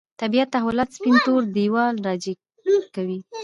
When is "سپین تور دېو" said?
0.95-1.77